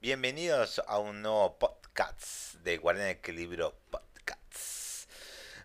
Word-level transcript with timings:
Bienvenidos 0.00 0.80
a 0.86 1.00
un 1.00 1.22
nuevo 1.22 1.58
podcast 1.58 2.54
de 2.62 2.76
Guardián 2.78 3.08
Equilibrio 3.08 3.74
Podcasts 3.90 5.08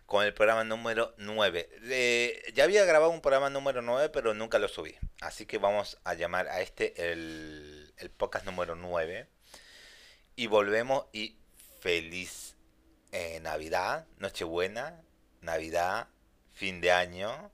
con 0.06 0.24
el 0.24 0.34
programa 0.34 0.64
número 0.64 1.14
9. 1.18 1.68
Eh, 1.84 2.42
ya 2.52 2.64
había 2.64 2.84
grabado 2.84 3.12
un 3.12 3.20
programa 3.20 3.48
número 3.48 3.80
9, 3.80 4.08
pero 4.08 4.34
nunca 4.34 4.58
lo 4.58 4.66
subí. 4.66 4.96
Así 5.20 5.46
que 5.46 5.58
vamos 5.58 5.98
a 6.02 6.14
llamar 6.14 6.48
a 6.48 6.62
este 6.62 7.12
el, 7.12 7.94
el 7.96 8.10
podcast 8.10 8.44
número 8.44 8.74
9. 8.74 9.28
Y 10.34 10.48
volvemos 10.48 11.06
y 11.12 11.36
feliz 11.78 12.56
eh, 13.12 13.38
Navidad, 13.40 14.08
Nochebuena, 14.18 15.00
Navidad, 15.42 16.08
fin 16.52 16.80
de 16.80 16.90
año. 16.90 17.52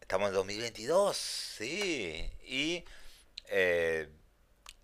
Estamos 0.00 0.30
en 0.30 0.36
2022, 0.36 1.14
sí. 1.14 2.32
Y, 2.44 2.82
eh, 3.48 4.08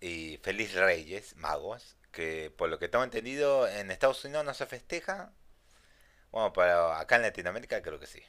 y 0.01 0.37
feliz 0.43 0.73
Reyes, 0.73 1.35
Magos, 1.35 1.97
que 2.11 2.51
por 2.57 2.69
lo 2.69 2.79
que 2.79 2.87
tengo 2.89 3.03
entendido 3.03 3.67
en 3.67 3.91
Estados 3.91 4.23
Unidos 4.25 4.45
no 4.45 4.53
se 4.53 4.65
festeja. 4.65 5.33
Bueno, 6.31 6.53
pero 6.53 6.93
acá 6.93 7.15
en 7.17 7.23
Latinoamérica 7.23 7.81
creo 7.81 7.99
que 7.99 8.07
sí. 8.07 8.23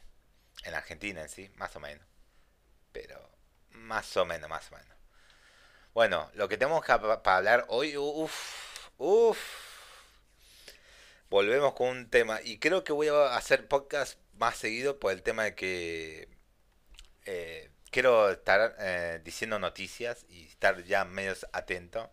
En 0.64 0.74
Argentina 0.74 1.22
en 1.22 1.28
sí, 1.28 1.50
más 1.56 1.74
o 1.76 1.80
menos. 1.80 2.06
Pero 2.92 3.30
más 3.70 4.16
o 4.16 4.24
menos, 4.26 4.48
más 4.50 4.70
o 4.72 4.76
menos. 4.76 4.96
Bueno, 5.94 6.30
lo 6.34 6.48
que 6.48 6.56
tenemos 6.56 6.84
que 6.84 6.92
pa- 6.98 7.22
para 7.22 7.36
hablar 7.38 7.64
hoy, 7.68 7.96
uff, 7.96 8.88
uff. 8.98 9.38
Volvemos 11.30 11.74
con 11.74 11.88
un 11.88 12.10
tema. 12.10 12.40
Y 12.42 12.58
creo 12.58 12.84
que 12.84 12.92
voy 12.92 13.08
a 13.08 13.36
hacer 13.36 13.68
podcast 13.68 14.18
más 14.34 14.56
seguido 14.56 14.98
por 14.98 15.12
el 15.12 15.22
tema 15.22 15.44
de 15.44 15.54
que 15.54 16.28
eh, 17.26 17.70
quiero 17.90 18.30
estar 18.30 18.76
eh, 18.78 19.20
diciendo 19.24 19.58
noticias 19.58 20.24
y 20.28 20.46
estar 20.46 20.82
ya 20.84 21.04
medio 21.04 21.34
atento. 21.52 22.10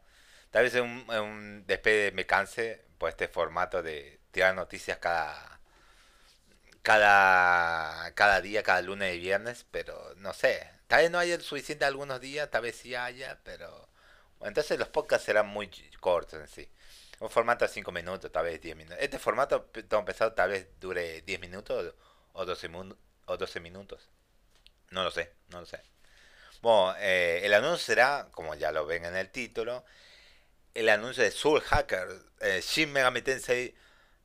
Tal 0.51 0.63
vez 0.63 0.75
en 0.75 0.83
un, 0.85 1.65
en 1.69 2.15
me 2.15 2.25
canse 2.25 2.85
por 2.97 3.09
este 3.09 3.27
formato 3.27 3.83
de 3.83 4.19
tirar 4.31 4.55
noticias 4.55 4.97
cada, 4.99 5.59
cada, 6.81 8.13
cada 8.15 8.41
día, 8.41 8.63
cada 8.63 8.81
lunes 8.81 9.15
y 9.15 9.19
viernes, 9.19 9.65
pero 9.71 10.13
no 10.17 10.33
sé. 10.33 10.69
Tal 10.87 11.01
vez 11.03 11.11
no 11.11 11.19
haya 11.19 11.39
suficiente 11.39 11.85
algunos 11.85 12.21
días, 12.21 12.49
tal 12.49 12.61
vez 12.63 12.75
sí 12.77 12.95
haya, 12.95 13.39
pero... 13.43 13.89
entonces 14.41 14.79
los 14.79 14.87
podcasts 14.89 15.25
serán 15.25 15.47
muy 15.47 15.69
cortos 15.99 16.39
en 16.39 16.47
sí. 16.47 16.69
Un 17.19 17.29
formato 17.29 17.65
de 17.65 17.69
5 17.71 17.91
minutos, 17.91 18.31
tal 18.31 18.45
vez 18.45 18.61
10 18.61 18.75
minutos. 18.75 18.99
Este 19.01 19.19
formato, 19.19 19.63
tengo 19.65 20.05
pensado, 20.05 20.33
tal 20.33 20.51
vez 20.51 20.67
dure 20.79 21.21
10 21.23 21.39
minutos 21.39 21.93
o 22.33 22.45
12, 22.45 22.69
mun- 22.69 22.97
o 23.25 23.37
12 23.37 23.59
minutos. 23.59 24.09
No 24.91 25.03
lo 25.03 25.11
sé, 25.11 25.33
no 25.49 25.59
lo 25.59 25.65
sé. 25.65 25.81
Bueno, 26.61 26.95
eh, 26.99 27.41
el 27.43 27.53
anuncio 27.53 27.77
será, 27.77 28.29
como 28.31 28.55
ya 28.55 28.71
lo 28.71 28.85
ven 28.85 29.05
en 29.05 29.15
el 29.15 29.29
título, 29.29 29.85
el 30.73 30.89
anuncio 30.89 31.23
de 31.23 31.31
Soul 31.31 31.61
Hacker, 31.61 32.07
eh, 32.41 32.61
Shin 32.61 32.91
Megami 32.91 33.21
Tensei 33.21 33.75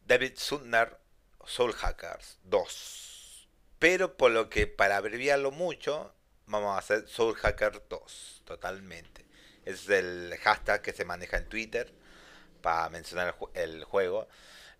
David 0.04 0.32
Sundar 0.36 0.98
Soul 1.46 1.72
Hackers 1.72 2.38
2. 2.44 3.48
Pero 3.78 4.16
por 4.16 4.30
lo 4.30 4.48
que, 4.48 4.66
para 4.66 4.96
abreviarlo 4.96 5.50
mucho, 5.50 6.14
vamos 6.46 6.74
a 6.74 6.78
hacer 6.78 7.08
Soul 7.08 7.34
Hacker 7.36 7.82
2, 7.88 8.42
totalmente. 8.44 9.26
Es 9.64 9.88
el 9.88 10.36
hashtag 10.42 10.82
que 10.82 10.92
se 10.92 11.04
maneja 11.04 11.36
en 11.36 11.48
Twitter 11.48 11.92
para 12.60 12.88
mencionar 12.88 13.36
el 13.54 13.84
juego. 13.84 14.28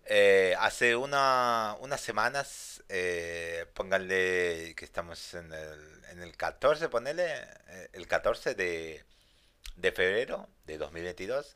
Eh, 0.05 0.55
hace 0.59 0.95
una, 0.95 1.77
unas 1.79 2.01
semanas, 2.01 2.83
eh, 2.89 3.65
pónganle 3.73 4.73
que 4.75 4.85
estamos 4.85 5.33
en 5.33 5.51
el, 5.53 6.05
en 6.11 6.21
el 6.21 6.35
14, 6.35 6.89
ponele, 6.89 7.25
eh, 7.67 7.89
el 7.93 8.07
14 8.07 8.53
de, 8.55 9.05
de 9.77 9.91
febrero 9.91 10.49
de 10.65 10.77
2022. 10.77 11.55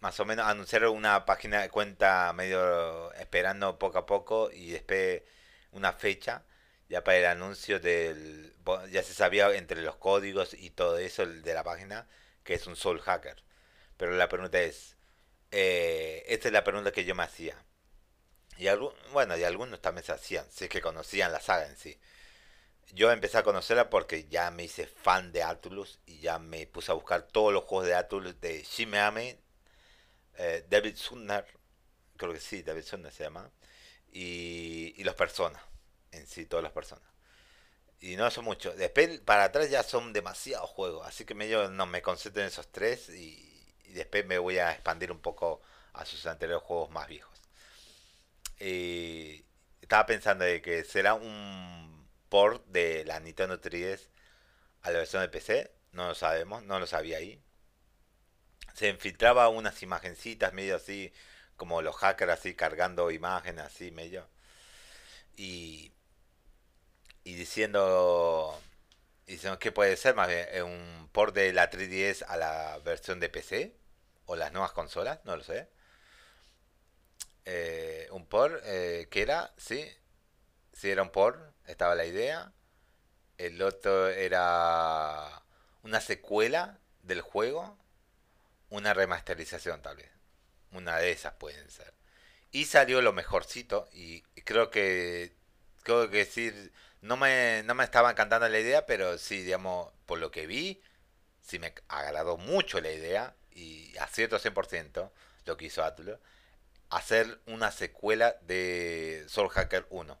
Más 0.00 0.20
o 0.20 0.24
menos 0.24 0.46
anunciaron 0.46 0.96
una 0.96 1.24
página 1.26 1.62
de 1.62 1.70
cuenta 1.70 2.32
medio 2.34 3.12
esperando 3.14 3.78
poco 3.78 3.98
a 3.98 4.06
poco 4.06 4.50
y 4.52 4.70
después 4.70 5.22
una 5.72 5.92
fecha 5.92 6.44
ya 6.88 7.02
para 7.04 7.18
el 7.18 7.26
anuncio 7.26 7.80
del... 7.80 8.54
Ya 8.90 9.02
se 9.02 9.14
sabía 9.14 9.52
entre 9.54 9.82
los 9.82 9.96
códigos 9.96 10.54
y 10.54 10.70
todo 10.70 10.98
eso 10.98 11.26
de 11.26 11.54
la 11.54 11.64
página 11.64 12.06
que 12.44 12.54
es 12.54 12.66
un 12.66 12.76
Soul 12.76 13.00
Hacker. 13.00 13.42
Pero 13.96 14.12
la 14.12 14.28
pregunta 14.28 14.60
es, 14.60 14.93
eh, 15.54 16.24
esta 16.28 16.48
es 16.48 16.52
la 16.52 16.64
pregunta 16.64 16.92
que 16.92 17.04
yo 17.04 17.14
me 17.14 17.22
hacía. 17.24 17.56
Y 18.58 18.66
algu- 18.66 18.94
bueno, 19.12 19.36
y 19.36 19.44
algunos 19.44 19.80
también 19.80 20.04
se 20.04 20.12
hacían, 20.12 20.46
si 20.50 20.64
es 20.64 20.70
que 20.70 20.80
conocían 20.80 21.32
la 21.32 21.40
saga 21.40 21.66
en 21.68 21.76
sí. 21.76 21.98
Yo 22.92 23.10
empecé 23.12 23.38
a 23.38 23.42
conocerla 23.42 23.90
porque 23.90 24.26
ya 24.28 24.50
me 24.50 24.64
hice 24.64 24.86
fan 24.86 25.32
de 25.32 25.42
Atlus 25.42 25.98
y 26.06 26.20
ya 26.20 26.38
me 26.38 26.66
puse 26.66 26.92
a 26.92 26.94
buscar 26.94 27.22
todos 27.28 27.52
los 27.52 27.64
juegos 27.64 27.86
de 27.88 27.94
Atlus 27.94 28.40
de 28.40 28.62
Shin 28.62 28.90
Megami, 28.90 29.36
eh, 30.36 30.64
David 30.68 30.96
Sundar, 30.96 31.46
creo 32.16 32.32
que 32.32 32.40
sí, 32.40 32.62
David 32.62 32.84
Sundar 32.84 33.12
se 33.12 33.24
llama, 33.24 33.50
y, 34.12 34.94
y 34.96 35.04
los 35.04 35.14
Persona, 35.16 35.62
en 36.12 36.26
sí, 36.26 36.46
todas 36.46 36.62
las 36.64 36.72
personas. 36.72 37.04
Y 38.00 38.16
no 38.16 38.30
son 38.30 38.44
muchos. 38.44 38.76
Después 38.76 39.20
para 39.20 39.44
atrás 39.44 39.70
ya 39.70 39.82
son 39.82 40.12
demasiados 40.12 40.70
juegos, 40.70 41.06
así 41.06 41.24
que 41.24 41.34
medio 41.34 41.70
no 41.70 41.86
me 41.86 42.02
concentro 42.02 42.42
en 42.42 42.48
esos 42.48 42.68
tres 42.70 43.08
y, 43.08 43.53
y 43.86 43.92
después 43.92 44.26
me 44.26 44.38
voy 44.38 44.58
a 44.58 44.72
expandir 44.72 45.12
un 45.12 45.20
poco 45.20 45.62
a 45.92 46.04
sus 46.04 46.26
anteriores 46.26 46.64
juegos 46.64 46.90
más 46.90 47.08
viejos. 47.08 47.40
Y 48.60 49.44
estaba 49.80 50.06
pensando 50.06 50.44
de 50.44 50.62
que 50.62 50.84
será 50.84 51.14
un 51.14 52.08
port 52.28 52.66
de 52.66 53.04
la 53.04 53.20
Nintendo 53.20 53.60
3DS 53.60 54.08
a 54.82 54.90
la 54.90 54.98
versión 54.98 55.22
de 55.22 55.28
PC, 55.28 55.70
no 55.92 56.08
lo 56.08 56.14
sabemos, 56.14 56.62
no 56.64 56.78
lo 56.78 56.86
sabía 56.86 57.18
ahí. 57.18 57.40
Se 58.74 58.88
infiltraba 58.88 59.48
unas 59.48 59.82
imagencitas 59.82 60.52
medio 60.52 60.76
así, 60.76 61.12
como 61.56 61.82
los 61.82 61.96
hackers 61.96 62.32
así 62.32 62.54
cargando 62.54 63.10
imágenes 63.10 63.64
así 63.66 63.90
medio. 63.92 64.28
Y, 65.36 65.92
y 67.24 67.34
diciendo, 67.34 68.60
y 69.26 69.32
diciendo 69.32 69.58
que 69.58 69.72
puede 69.72 69.96
ser 69.96 70.14
más 70.14 70.28
bien 70.28 70.46
eh, 70.50 70.62
un 70.62 71.08
port 71.12 71.34
de 71.34 71.52
la 71.52 71.70
3DS 71.70 72.24
a 72.28 72.36
la 72.36 72.78
versión 72.84 73.20
de 73.20 73.28
PC 73.28 73.74
o 74.26 74.36
las 74.36 74.52
nuevas 74.52 74.72
consolas, 74.72 75.20
no 75.24 75.36
lo 75.36 75.42
sé. 75.42 75.68
Eh, 77.46 78.08
un 78.10 78.26
port 78.26 78.60
eh, 78.64 79.08
que 79.10 79.22
era, 79.22 79.52
sí, 79.56 79.86
sí 80.72 80.90
era 80.90 81.02
un 81.02 81.10
port, 81.10 81.40
estaba 81.66 81.94
la 81.94 82.04
idea. 82.06 82.52
El 83.38 83.60
otro 83.62 84.08
era 84.08 85.42
una 85.82 86.00
secuela 86.00 86.78
del 87.02 87.20
juego, 87.20 87.78
una 88.70 88.94
remasterización 88.94 89.82
tal 89.82 89.96
vez. 89.96 90.10
Una 90.72 90.98
de 90.98 91.12
esas 91.12 91.34
pueden 91.34 91.70
ser. 91.70 91.94
Y 92.50 92.66
salió 92.66 93.02
lo 93.02 93.12
mejorcito 93.12 93.88
y 93.92 94.22
creo 94.44 94.70
que 94.70 95.34
creo 95.82 96.10
que 96.10 96.18
decir 96.18 96.72
no 97.04 97.16
me 97.16 97.62
no 97.64 97.74
me 97.74 97.84
estaba 97.84 98.10
encantando 98.10 98.48
la 98.48 98.58
idea, 98.60 98.86
pero 98.86 99.18
sí, 99.18 99.42
digamos, 99.42 99.92
por 100.06 100.18
lo 100.18 100.30
que 100.30 100.46
vi, 100.46 100.82
sí 101.42 101.58
me 101.58 101.74
agradó 101.88 102.36
mucho 102.38 102.80
la 102.80 102.90
idea 102.92 103.34
y 103.52 103.96
acierto 103.98 104.38
100% 104.38 105.10
lo 105.46 105.56
que 105.56 105.66
hizo 105.66 105.84
Atlus 105.84 106.18
hacer 106.90 107.40
una 107.46 107.72
secuela 107.72 108.36
de 108.42 109.24
Soul 109.28 109.50
Hacker 109.50 109.86
1. 109.90 110.18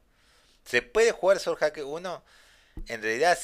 ¿Se 0.64 0.82
puede 0.82 1.12
jugar 1.12 1.38
Soul 1.40 1.56
Hacker 1.58 1.84
1? 1.84 2.24
En 2.88 3.02
realidad, 3.02 3.38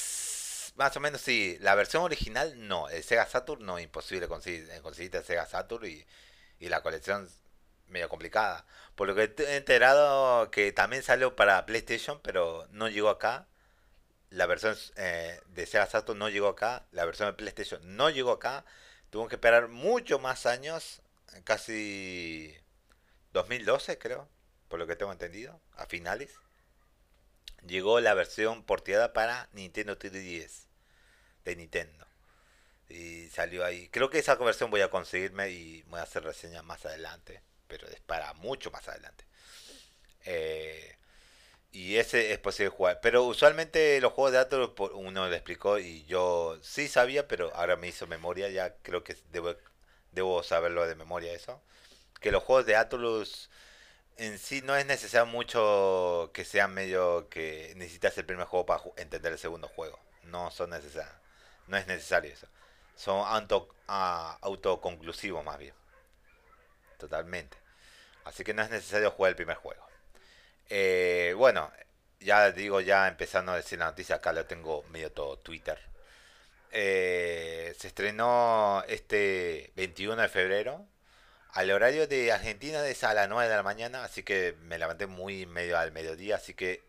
más 0.76 0.96
o 0.96 1.00
menos 1.00 1.20
sí. 1.20 1.58
La 1.60 1.74
versión 1.74 2.02
original 2.02 2.54
no. 2.68 2.88
El 2.88 3.02
Sega 3.04 3.26
Saturn 3.26 3.64
no, 3.64 3.78
imposible 3.78 4.28
conseguir. 4.28 4.68
eh, 4.70 4.80
Conseguiste 4.82 5.18
el 5.18 5.24
Sega 5.24 5.46
Saturn 5.46 5.86
y, 5.86 6.04
y 6.60 6.68
la 6.68 6.82
colección 6.82 7.28
medio 7.90 8.08
complicada. 8.08 8.66
Por 8.94 9.08
lo 9.08 9.14
que 9.14 9.34
he 9.44 9.56
enterado 9.56 10.50
que 10.50 10.72
también 10.72 11.02
salió 11.02 11.36
para 11.36 11.66
PlayStation, 11.66 12.20
pero 12.22 12.66
no 12.70 12.88
llegó 12.88 13.10
acá. 13.10 13.46
La 14.30 14.46
versión 14.46 14.76
eh, 14.96 15.40
de 15.48 15.66
Sega 15.66 15.86
Saturn 15.86 16.18
no 16.18 16.28
llegó 16.28 16.48
acá. 16.48 16.86
La 16.92 17.04
versión 17.04 17.28
de 17.28 17.34
PlayStation 17.34 17.80
no 17.96 18.10
llegó 18.10 18.32
acá. 18.32 18.64
Tuvo 19.10 19.28
que 19.28 19.36
esperar 19.36 19.68
mucho 19.68 20.19
más 20.19 20.46
años. 20.46 21.02
Casi 21.44 22.56
2012 23.32 23.98
creo. 23.98 24.28
Por 24.69 24.78
lo 24.78 24.86
que 24.86 24.96
tengo 24.96 25.12
entendido. 25.12 25.60
A 25.76 25.86
finales 25.86 26.38
llegó 27.66 28.00
la 28.00 28.14
versión 28.14 28.62
porteada 28.64 29.12
para 29.12 29.48
Nintendo 29.52 29.98
3DS 29.98 30.66
de 31.44 31.56
Nintendo. 31.56 32.06
Y 32.88 33.28
salió 33.28 33.64
ahí. 33.64 33.88
Creo 33.88 34.10
que 34.10 34.19
esa 34.19 34.34
versión 34.36 34.70
voy 34.70 34.81
a 34.81 34.90
conseguirme 34.90 35.50
y 35.50 35.82
voy 35.82 36.00
a 36.00 36.04
hacer 36.04 36.25
reseña 36.25 36.62
más 36.62 36.84
adelante. 36.84 37.43
Pero 37.70 37.88
es 37.88 38.00
para 38.02 38.34
mucho 38.34 38.72
más 38.72 38.88
adelante. 38.88 39.25
Eh, 40.25 40.96
y 41.72 41.96
ese 41.96 42.32
es 42.32 42.38
posible 42.38 42.70
jugar. 42.70 43.00
Pero 43.02 43.25
usualmente 43.25 44.00
los 44.00 44.12
juegos 44.12 44.32
de 44.32 44.69
por- 44.69 44.93
uno 44.94 45.28
le 45.28 45.37
explicó 45.37 45.78
y 45.78 46.05
yo 46.06 46.58
sí 46.62 46.88
sabía, 46.88 47.28
pero 47.28 47.55
ahora 47.55 47.76
me 47.76 47.88
hizo 47.88 48.06
memoria. 48.06 48.49
Ya 48.50 48.76
creo 48.82 49.05
que 49.05 49.17
debo, 49.32 49.55
debo 50.12 50.43
saberlo 50.43 50.87
de 50.87 50.94
memoria 50.96 51.32
eso. 51.32 51.62
Que 52.20 52.32
los 52.32 52.43
juegos 52.44 52.67
de 52.67 52.76
Atlus 52.76 53.50
en 54.17 54.38
sí 54.38 54.62
no 54.62 54.76
es 54.76 54.87
necesario 54.87 55.26
mucho 55.26 56.31
que 56.34 56.44
sea 56.44 56.69
medio 56.69 57.28
que 57.31 57.75
necesitas 57.76 58.17
el 58.19 58.26
primer 58.26 58.46
juego 58.46 58.67
para 58.67 58.82
entender 58.96 59.32
el 59.32 59.38
segundo 59.38 59.69
juego. 59.69 59.99
No 60.25 60.50
son 60.50 60.70
necesarios. 60.70 61.17
No 61.67 61.76
es 61.76 61.87
necesario 61.87 62.32
eso. 62.32 62.49
son 62.96 63.25
auto, 63.26 63.69
ah, 63.88 64.38
autoconclusivos 64.43 65.44
más 65.44 65.58
bien. 65.58 65.75
Totalmente. 66.99 67.59
Así 68.25 68.44
que 68.44 68.55
no 68.55 68.62
es 68.62 68.70
necesario 68.70 69.11
jugar 69.11 69.31
el 69.31 69.37
primer 69.37 69.56
juego. 69.56 69.87
Eh, 70.69 71.34
bueno, 71.37 71.72
ya 72.20 72.50
digo, 72.52 72.81
ya 72.81 73.08
empezando 73.08 73.52
a 73.52 73.56
decir 73.56 73.78
la 73.78 73.87
noticia, 73.87 74.17
acá 74.17 74.32
lo 74.32 74.46
tengo 74.46 74.84
medio 74.90 75.11
todo 75.12 75.38
Twitter. 75.38 75.78
Eh, 76.72 77.75
se 77.78 77.88
estrenó 77.88 78.84
este 78.88 79.72
21 79.76 80.22
de 80.22 80.28
febrero. 80.28 80.87
Al 81.52 81.70
horario 81.72 82.06
de 82.06 82.32
Argentina 82.32 82.87
es 82.87 83.02
a 83.05 83.14
las 83.14 83.28
9 83.28 83.49
de 83.49 83.56
la 83.56 83.62
mañana, 83.62 84.05
así 84.05 84.22
que 84.22 84.55
me 84.62 84.78
levanté 84.78 85.06
muy 85.06 85.46
medio 85.46 85.78
al 85.78 85.93
mediodía, 85.93 86.37
así 86.37 86.55
que 86.55 86.84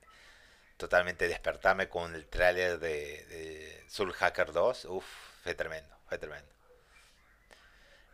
totalmente 0.78 1.28
despertarme 1.28 1.90
con 1.90 2.14
el 2.16 2.28
tráiler 2.28 2.80
de, 2.80 3.26
de 3.26 3.84
Soul 3.88 4.14
Hacker 4.14 4.52
2, 4.52 4.86
uff, 4.86 5.06
fue 5.44 5.56
tremendo, 5.56 5.96
fue 6.08 6.18
tremendo. 6.20 6.52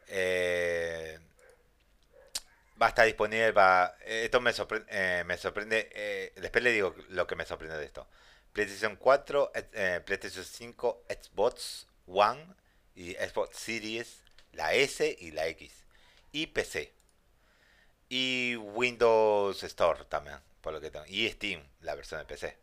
Eh, 0.07 1.19
va 2.81 2.87
a 2.87 2.89
estar 2.89 3.05
disponible 3.05 3.51
va 3.51 3.97
Esto 4.05 4.41
me 4.41 4.53
sorprende, 4.53 4.87
eh, 4.89 5.23
me 5.25 5.37
sorprende 5.37 5.89
eh, 5.93 6.33
después 6.35 6.63
le 6.63 6.71
digo 6.71 6.95
lo 7.09 7.27
que 7.27 7.35
me 7.35 7.45
sorprende 7.45 7.77
de 7.77 7.85
esto. 7.85 8.07
PlayStation 8.53 8.95
4, 8.95 9.51
eh, 9.73 10.01
PlayStation 10.03 10.43
5, 10.43 11.05
Xbox 11.07 11.85
One 12.07 12.43
y 12.95 13.13
Xbox 13.13 13.55
Series, 13.57 14.23
la 14.53 14.73
S 14.73 15.15
y 15.19 15.31
la 15.31 15.47
X. 15.47 15.71
Y 16.31 16.47
PC. 16.47 16.91
Y 18.09 18.55
Windows 18.55 19.61
Store 19.63 20.05
también, 20.05 20.39
por 20.61 20.73
lo 20.73 20.81
que 20.81 20.89
tengo. 20.89 21.05
Y 21.07 21.29
Steam, 21.29 21.61
la 21.81 21.93
versión 21.95 22.19
de 22.19 22.25
PC. 22.25 22.57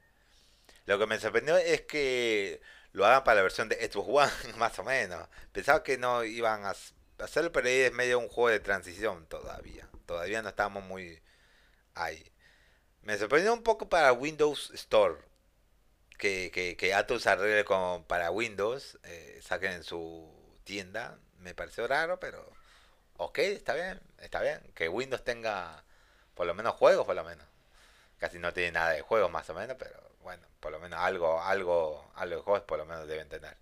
Lo 0.87 0.99
que 0.99 1.07
me 1.07 1.21
sorprendió 1.21 1.57
es 1.57 1.83
que 1.83 2.61
lo 2.93 3.07
hagan 3.07 3.25
para 3.25 3.37
la 3.37 3.43
versión 3.43 3.69
de 3.69 3.77
Xbox 3.77 4.09
One, 4.09 4.55
más 4.57 4.79
o 4.79 4.85
menos. 4.85 5.29
Pensaba 5.53 5.83
que 5.83 5.97
no 5.99 6.25
iban 6.25 6.65
a 6.65 6.75
hacerlo, 7.19 7.53
pero 7.53 7.69
ahí 7.69 7.81
es 7.81 7.93
medio 7.93 8.19
un 8.19 8.29
juego 8.29 8.51
de 8.51 8.61
transición 8.61 9.27
todavía. 9.27 9.89
Todavía 10.07 10.43
no 10.43 10.49
estamos 10.51 10.85
muy 10.85 11.23
ahí. 11.95 12.33
Me 13.03 13.19
sorprendió 13.19 13.53
un 13.53 13.63
poco 13.63 13.89
para 13.89 14.13
Windows 14.13 14.71
Store. 14.75 15.17
Que, 16.19 16.51
que, 16.55 16.77
que 16.77 16.95
Atos 16.95 17.27
arregle 17.27 17.65
con, 17.65 18.05
para 18.05 18.31
Windows, 18.31 18.99
eh, 19.03 19.41
saquen 19.43 19.73
en 19.73 19.85
su 19.85 20.31
tienda. 20.65 21.19
Me 21.39 21.55
pareció 21.55 21.87
raro, 21.89 22.21
pero 22.21 22.51
ok, 23.17 23.39
está 23.39 23.75
bien, 23.75 24.01
está 24.19 24.41
bien. 24.43 24.61
Que 24.75 24.89
Windows 24.89 25.25
tenga 25.25 25.85
por 26.35 26.47
lo 26.47 26.55
menos 26.55 26.75
juegos, 26.75 27.07
por 27.07 27.17
lo 27.17 27.25
menos. 27.25 27.47
Casi 28.19 28.39
no 28.39 28.53
tiene 28.53 28.73
nada 28.73 28.91
de 28.91 29.03
juegos, 29.03 29.31
más 29.31 29.49
o 29.51 29.55
menos, 29.55 29.77
pero 29.79 29.99
bueno, 30.23 30.47
por 30.61 30.73
lo 30.73 30.81
menos 30.81 30.99
algo, 31.01 31.43
algo, 31.43 32.11
algo 32.15 32.37
de 32.37 32.43
juegos 32.43 32.63
por 32.63 32.79
lo 32.79 32.87
menos 32.87 33.07
deben 33.09 33.29
tener. 33.29 33.57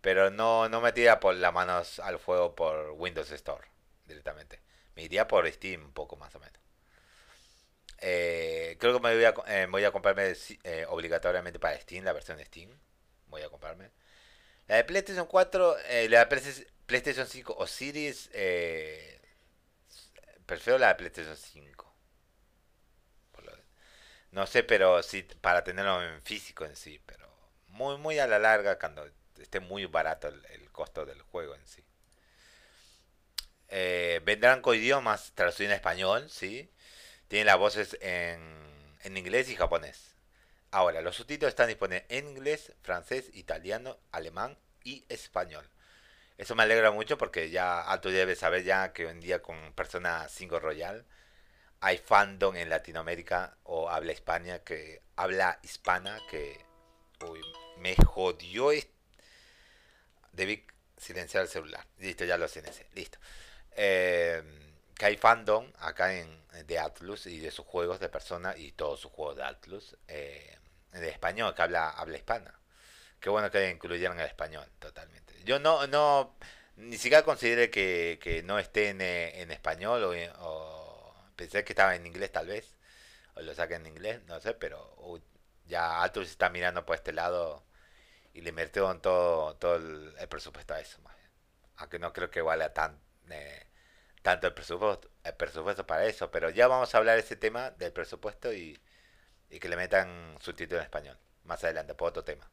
Pero 0.00 0.30
no, 0.30 0.68
no 0.68 0.80
me 0.80 0.92
tira 0.92 1.20
por 1.20 1.34
las 1.34 1.52
manos 1.52 1.98
al 2.00 2.18
fuego 2.18 2.54
por 2.54 2.92
Windows 2.92 3.30
Store 3.32 3.66
directamente. 4.06 4.60
Me 4.98 5.04
iría 5.04 5.28
por 5.28 5.48
Steam 5.48 5.84
un 5.84 5.92
poco 5.92 6.16
más 6.16 6.34
o 6.34 6.40
menos. 6.40 6.60
Eh, 8.00 8.76
creo 8.80 8.94
que 8.94 8.98
me 8.98 9.14
voy 9.14 9.24
a, 9.24 9.34
eh, 9.46 9.68
voy 9.70 9.84
a 9.84 9.92
comprarme 9.92 10.34
eh, 10.64 10.86
obligatoriamente 10.88 11.60
para 11.60 11.78
Steam, 11.78 12.04
la 12.04 12.12
versión 12.12 12.36
de 12.36 12.44
Steam. 12.44 12.68
Voy 13.28 13.42
a 13.42 13.48
comprarme. 13.48 13.92
La 14.66 14.74
de 14.74 14.82
PlayStation 14.82 15.26
4, 15.26 15.76
la 16.08 16.24
de 16.24 16.66
PlayStation 16.86 17.28
5 17.28 17.54
o 17.56 17.66
Series, 17.68 18.28
prefiero 20.46 20.80
la 20.80 20.88
de 20.88 20.94
PlayStation 20.96 21.36
5. 21.36 21.94
No 24.32 24.48
sé, 24.48 24.64
pero 24.64 25.00
sí, 25.04 25.22
para 25.40 25.62
tenerlo 25.62 26.02
en 26.02 26.20
físico 26.22 26.64
en 26.64 26.74
sí, 26.74 27.00
pero 27.06 27.30
muy, 27.68 27.98
muy 27.98 28.18
a 28.18 28.26
la 28.26 28.40
larga 28.40 28.80
cuando 28.80 29.08
esté 29.38 29.60
muy 29.60 29.86
barato 29.86 30.26
el, 30.26 30.72
costo 30.72 31.06
del 31.06 31.22
juego 31.22 31.54
en 31.54 31.66
sí. 31.68 31.84
Eh, 33.68 34.20
vendrán 34.24 34.62
con 34.62 34.76
idiomas 34.76 35.32
traducidos 35.34 35.70
en 35.70 35.76
español, 35.76 36.30
¿sí? 36.30 36.70
Tienen 37.28 37.46
las 37.46 37.58
voces 37.58 37.98
en, 38.00 38.40
en 39.02 39.16
inglés 39.16 39.50
y 39.50 39.56
japonés. 39.56 40.14
Ahora, 40.70 41.00
los 41.00 41.16
subtítulos 41.16 41.50
están 41.50 41.68
disponibles 41.68 42.04
en 42.08 42.28
inglés, 42.28 42.72
francés, 42.82 43.30
italiano, 43.34 43.98
alemán 44.12 44.56
y 44.84 45.04
español. 45.08 45.68
Eso 46.38 46.54
me 46.54 46.62
alegra 46.62 46.92
mucho 46.92 47.18
porque 47.18 47.50
ya 47.50 47.84
tú 48.00 48.10
debes 48.10 48.38
saber 48.38 48.62
ya 48.64 48.92
que 48.92 49.06
hoy 49.06 49.12
en 49.12 49.20
día 49.20 49.42
con 49.42 49.72
Persona 49.74 50.28
5 50.28 50.60
Royal 50.60 51.04
hay 51.80 51.98
fandom 51.98 52.56
en 52.56 52.68
Latinoamérica 52.70 53.56
o 53.64 53.90
habla 53.90 54.12
España 54.12 54.60
que 54.60 55.02
habla 55.16 55.58
hispana 55.62 56.20
que 56.30 56.64
uy, 57.28 57.40
me 57.78 57.96
jodió 57.96 58.70
debí 60.32 60.64
silenciar 60.96 61.44
el 61.44 61.48
celular 61.48 61.84
listo 61.98 62.24
ya 62.24 62.36
lo 62.38 62.48
silencié 62.48 62.86
listo 62.94 63.18
eh, 63.78 64.42
que 64.94 65.06
hay 65.06 65.16
fandom 65.16 65.70
acá 65.78 66.14
en 66.14 66.38
de 66.66 66.78
Atlus 66.78 67.26
y 67.26 67.38
de 67.38 67.50
sus 67.50 67.64
juegos 67.64 68.00
de 68.00 68.08
persona 68.08 68.56
y 68.56 68.72
todos 68.72 69.00
sus 69.00 69.12
juegos 69.12 69.36
de 69.36 69.44
Atlus 69.44 69.96
eh, 70.08 70.58
de 70.92 71.08
español 71.08 71.54
que 71.54 71.62
habla 71.62 71.90
habla 71.90 72.16
hispana 72.16 72.58
qué 73.20 73.30
bueno 73.30 73.50
que 73.50 73.70
incluyeron 73.70 74.18
el 74.18 74.26
español 74.26 74.66
totalmente 74.78 75.34
yo 75.44 75.58
no 75.58 75.86
no 75.86 76.36
ni 76.76 76.96
siquiera 76.96 77.22
consideré 77.24 77.70
que, 77.70 78.18
que 78.22 78.42
no 78.42 78.58
esté 78.58 78.90
en, 78.90 79.00
en 79.00 79.50
español 79.50 80.02
o 80.40 80.98
pensé 81.38 81.64
que 81.64 81.72
estaba 81.72 81.94
en 81.94 82.04
inglés 82.04 82.32
tal 82.32 82.48
vez, 82.48 82.76
o 83.34 83.40
lo 83.42 83.54
saqué 83.54 83.76
en 83.76 83.86
inglés, 83.86 84.20
no 84.26 84.40
sé, 84.40 84.54
pero 84.54 85.22
ya 85.66 86.02
Atlus 86.02 86.28
está 86.28 86.50
mirando 86.50 86.84
por 86.84 86.96
este 86.96 87.12
lado 87.12 87.64
y 88.34 88.40
le 88.40 88.52
metió 88.52 88.92
todo, 88.98 89.54
todo 89.56 89.76
el, 89.76 90.14
presupuesto 90.28 90.74
a 90.74 90.80
eso. 90.80 90.98
Aunque 91.76 92.00
no 92.00 92.12
creo 92.12 92.30
que 92.30 92.42
valga 92.42 92.74
tan, 92.74 93.00
eh, 93.30 93.66
tanto 94.28 94.46
el 94.46 94.52
presupuesto, 94.52 95.08
el 95.24 95.34
presupuesto 95.34 95.86
para 95.86 96.04
eso, 96.04 96.30
pero 96.30 96.50
ya 96.50 96.68
vamos 96.68 96.94
a 96.94 96.98
hablar 96.98 97.18
ese 97.18 97.34
tema 97.34 97.70
del 97.70 97.92
presupuesto 97.92 98.52
y, 98.52 98.78
y 99.48 99.58
que 99.58 99.70
le 99.70 99.76
metan 99.76 100.36
subtítulo 100.38 100.80
en 100.80 100.84
español. 100.84 101.18
Más 101.44 101.64
adelante, 101.64 101.94
por 101.94 102.10
otro 102.10 102.24
tema. 102.24 102.46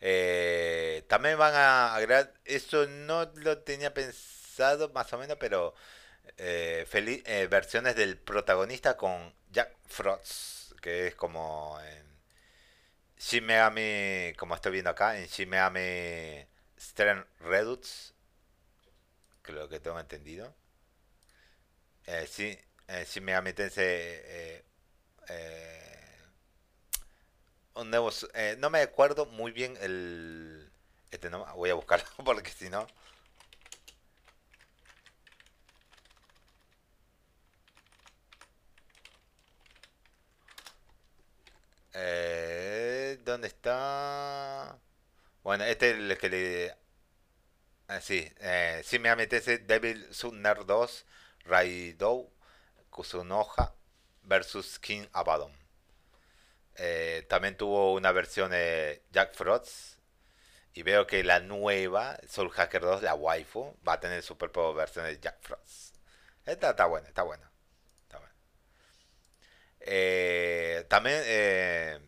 Eh, 0.00 1.04
también 1.08 1.36
van 1.36 1.54
a 1.54 1.96
agregar, 1.96 2.32
eso 2.44 2.86
no 2.86 3.24
lo 3.34 3.58
tenía 3.58 3.92
pensado 3.92 4.90
más 4.90 5.12
o 5.12 5.18
menos, 5.18 5.38
pero 5.40 5.74
eh, 6.36 6.86
eh, 6.94 7.48
versiones 7.50 7.96
del 7.96 8.16
protagonista 8.16 8.96
con 8.96 9.34
Jack 9.50 9.74
Frost, 9.86 10.78
que 10.80 11.08
es 11.08 11.16
como 11.16 11.80
en 11.80 12.06
Shin 13.18 13.44
Megami, 13.44 14.34
como 14.36 14.54
estoy 14.54 14.70
viendo 14.70 14.90
acá, 14.90 15.18
en 15.18 15.26
Shin 15.26 15.48
Megami 15.48 16.46
Stern 16.78 17.26
Redux, 17.40 18.14
creo 19.46 19.68
que 19.68 19.80
tengo 19.80 19.98
entendido. 20.00 20.54
Eh, 22.06 22.26
sí, 22.28 22.56
eh, 22.88 23.04
Shin 23.08 23.24
Megami 23.24 23.52
Tensei 23.52 23.84
eh, 23.88 24.64
un 27.74 27.90
nuevo, 27.90 28.10
no 28.58 28.70
me 28.70 28.80
acuerdo 28.80 29.26
muy 29.26 29.52
bien 29.52 29.76
el 29.80 30.70
este 31.10 31.30
no 31.30 31.44
voy 31.56 31.70
a 31.70 31.74
buscarlo 31.74 32.06
porque 32.24 32.50
si 32.50 32.68
no 32.70 32.86
Eh, 41.94 43.18
¿Dónde 43.24 43.48
está? 43.48 44.78
Bueno, 45.42 45.64
este 45.64 45.90
es 45.92 45.96
el 45.98 46.18
que 46.18 46.28
le... 46.30 46.76
Ah, 47.88 48.00
sí, 48.00 48.30
eh, 48.40 48.82
sí 48.84 48.98
me 48.98 49.10
ese 49.30 49.58
Devil 49.58 50.12
Sunner 50.12 50.66
2 50.66 51.06
Raidou 51.44 52.32
Kusunoha 52.90 53.74
versus 54.22 54.78
King 54.78 55.06
Abaddon. 55.12 55.52
Eh, 56.76 57.24
también 57.28 57.56
tuvo 57.56 57.94
una 57.94 58.12
versión 58.12 58.50
de 58.50 59.04
Jack 59.12 59.34
Frost. 59.34 59.96
Y 60.74 60.82
veo 60.82 61.06
que 61.06 61.24
la 61.24 61.40
nueva, 61.40 62.18
Soul 62.28 62.50
Hacker 62.50 62.82
2, 62.82 63.02
la 63.02 63.14
waifu, 63.14 63.74
va 63.86 63.94
a 63.94 64.00
tener 64.00 64.22
su 64.22 64.36
propia 64.36 64.72
versión 64.72 65.06
de 65.06 65.18
Jack 65.18 65.40
Frost. 65.40 65.96
Esta 66.44 66.70
está 66.70 66.86
buena, 66.86 67.08
está 67.08 67.22
buena. 67.22 67.50
Eh, 69.88 70.84
también 70.88 71.22
eh, 71.24 72.00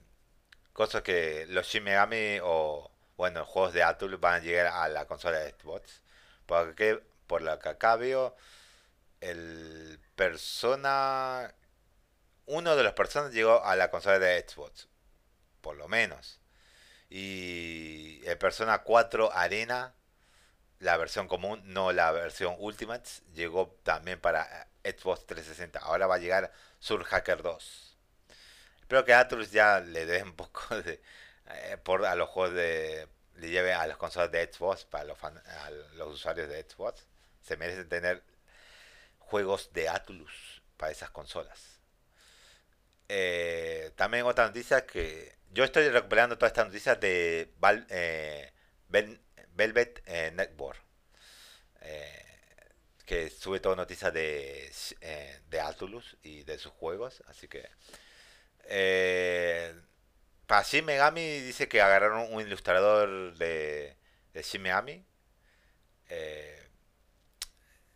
cosas 0.73 1.02
que 1.02 1.47
los 1.49 1.66
Shin 1.66 1.85
Megami 1.85 2.40
o 2.42 2.90
bueno, 3.19 3.45
juegos 3.45 3.75
de 3.75 3.83
Atul 3.83 4.17
van 4.17 4.37
a 4.37 4.39
llegar 4.39 4.69
a 4.69 4.89
la 4.89 5.07
consola 5.07 5.39
de 5.41 5.51
Xbox. 5.51 6.01
Porque 6.47 7.03
por 7.27 7.43
lo 7.43 7.59
que 7.59 7.69
acá 7.69 7.97
veo, 7.97 8.37
el 9.21 10.01
persona. 10.17 11.55
Uno 12.47 12.77
de 12.77 12.83
los 12.85 12.95
personas 12.95 13.33
llegó 13.33 13.63
a 13.65 13.77
la 13.77 13.91
consola 13.91 14.19
de 14.19 14.45
Xbox. 14.49 14.89
Por 15.61 15.77
lo 15.77 15.89
menos. 15.89 16.41
Y 17.11 18.23
el 18.27 18.39
Persona 18.39 18.79
4 18.79 19.33
Arena, 19.33 19.95
la 20.79 20.97
versión 20.97 21.29
común, 21.29 21.63
no 21.65 21.93
la 21.93 22.13
versión 22.13 22.57
Ultimate, 22.59 23.09
llegó 23.35 23.79
también 23.83 24.21
para 24.21 24.69
Xbox 24.85 25.27
360. 25.27 25.79
Ahora 25.81 26.07
va 26.07 26.17
a 26.17 26.19
llegar 26.19 26.53
Sur 26.79 27.05
Hacker 27.05 27.43
2. 27.43 27.97
Espero 28.81 29.05
que 29.05 29.15
Atlus 29.15 29.51
ya 29.51 29.81
le 29.81 30.07
dé 30.07 30.23
un 30.23 30.35
poco 30.37 30.81
de... 30.83 31.03
Eh, 31.50 31.76
por 31.83 32.05
a 32.05 32.14
los 32.14 32.28
juegos 32.28 32.55
de, 32.55 33.09
le 33.37 33.50
lleve 33.50 33.73
a 33.73 33.87
las 33.87 33.97
consolas 33.97 34.31
de 34.31 34.50
Xbox 34.52 34.85
para 34.85 35.05
los, 35.05 35.23
a 35.23 35.71
los 35.97 36.14
usuarios 36.14 36.49
de 36.49 36.62
Xbox. 36.62 37.07
Se 37.43 37.57
merecen 37.57 37.88
tener 37.88 38.23
juegos 39.19 39.73
de 39.73 39.88
Atlus 39.88 40.62
para 40.76 40.93
esas 40.93 41.11
consolas. 41.11 41.78
Eh, 43.09 43.93
también 43.97 44.26
otra 44.26 44.47
noticia 44.47 44.87
que 44.87 45.37
yo 45.50 45.64
estoy 45.64 45.88
recuperando 45.88 46.37
todas 46.37 46.50
estas 46.52 46.67
noticias 46.67 47.00
de 47.00 47.50
eh, 47.88 48.52
Velvet 48.88 50.02
eh, 50.07 50.31
Network. 50.35 50.78
que 53.07 53.31
sube 53.31 53.59
todas 53.59 53.78
noticias 53.78 54.12
de, 54.12 54.71
de 55.49 55.61
Atlus 55.61 56.19
y 56.23 56.43
de 56.45 56.59
sus 56.59 56.73
juegos. 56.73 57.23
Así 57.26 57.49
que 57.49 57.67
para 60.49 60.62
Shin 60.62 60.87
Megami 60.87 61.40
dice 61.40 61.69
que 61.69 61.83
agarraron 61.83 62.33
un 62.33 62.40
ilustrador 62.40 63.37
de, 63.37 63.95
de 64.33 64.43
Shin. 64.43 65.07
Eh, 66.09 66.69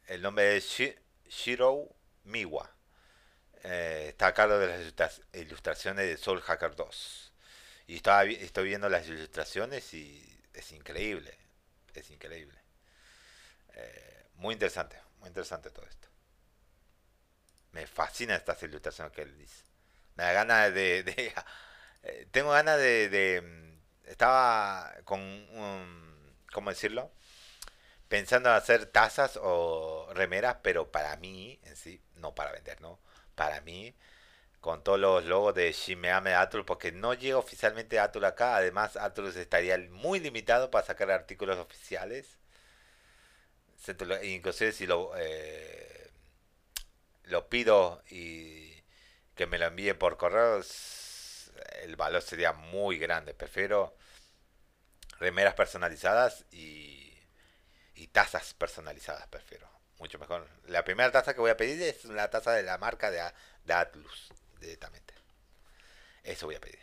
el 0.07 0.21
nombre 0.21 0.59
es 0.59 0.67
Shiro 1.31 1.97
Miwa. 2.25 2.71
Eh, 3.65 4.09
está 4.11 4.27
a 4.27 4.35
cargo 4.35 4.59
de 4.59 4.93
las 4.95 5.23
ilustraciones 5.33 6.07
de 6.07 6.19
Soul 6.19 6.43
Hacker 6.43 6.77
2. 6.77 7.33
Y 7.87 7.97
estaba, 7.97 8.25
estoy 8.25 8.69
viendo 8.69 8.91
las 8.91 9.09
ilustraciones 9.09 9.95
y 9.95 10.23
es 10.53 10.73
increíble. 10.73 11.35
Es 11.95 12.11
increíble. 12.11 12.61
Eh, 13.77 14.27
muy 14.35 14.53
interesante, 14.53 15.01
muy 15.21 15.29
interesante 15.29 15.71
todo 15.71 15.87
esto. 15.87 16.09
Me 17.71 17.87
fascina 17.87 18.37
estas 18.37 18.63
ilustraciones 18.63 19.15
que 19.15 19.23
él 19.23 19.39
dice. 19.39 19.65
Me 20.17 20.25
da 20.25 20.33
ganas 20.33 20.75
de 20.75 21.03
eh, 22.03 22.27
tengo 22.31 22.51
ganas 22.51 22.79
de, 22.79 23.43
mm, 23.43 24.11
Estaba 24.11 24.95
con 25.05 25.21
un... 25.21 26.13
¿Cómo 26.53 26.71
decirlo? 26.71 27.11
Pensando 28.09 28.51
en 28.51 28.57
hacer 28.57 28.87
tazas 28.87 29.39
o 29.43 30.09
remeras, 30.15 30.59
pero 30.63 30.91
para 30.93 31.17
mí, 31.17 31.59
en 31.65 31.77
sí, 31.77 32.01
no 32.17 32.35
para 32.35 32.53
vender, 32.53 32.81
¿no? 32.81 33.01
Para 33.35 33.61
mí, 33.63 33.95
con 34.61 34.85
todos 34.85 35.01
los 35.01 35.25
logos 35.27 35.55
de 35.55 35.73
Shimeame 35.73 36.35
Atul, 36.35 36.65
porque 36.67 36.93
no 36.93 37.15
llega 37.15 37.39
oficialmente 37.39 38.01
Atul 38.01 38.25
acá. 38.27 38.57
Además, 38.57 38.97
Atul 38.97 39.29
estaría 39.37 39.79
muy 39.91 40.21
limitado 40.21 40.71
para 40.71 40.87
sacar 40.87 41.11
artículos 41.11 41.59
oficiales. 41.59 42.39
Inclusive 44.23 44.73
si 44.73 44.87
lo, 44.87 45.13
eh, 45.17 46.11
lo 47.25 47.49
pido 47.49 48.03
y 48.11 48.83
que 49.35 49.47
me 49.47 49.59
lo 49.59 49.67
envíe 49.67 49.95
por 49.95 50.17
correo 50.17 50.63
el 51.83 51.97
valor 51.97 52.23
sería 52.23 52.53
muy 52.53 52.99
grande. 52.99 53.35
Prefiero 53.35 53.97
remeras 55.19 55.55
personalizadas 55.55 56.45
y, 56.51 57.13
y 57.95 58.09
tazas 58.09 58.55
personalizadas, 58.55 59.27
prefiero. 59.29 59.71
Mucho 59.99 60.19
mejor. 60.19 60.49
La 60.67 60.85
primera 60.85 61.13
taza 61.13 61.33
que 61.33 61.41
voy 61.41 61.51
a 61.51 61.57
pedir 61.57 61.81
es 61.83 62.05
la 62.07 62.29
taza 62.29 62.53
de 62.53 62.65
la 62.65 62.77
marca 62.79 63.11
de, 63.11 63.23
de 63.65 63.73
Atlus, 63.73 64.33
directamente. 64.59 65.15
Eso 66.25 66.47
voy 66.47 66.57
a 66.57 66.61
pedir. 66.61 66.81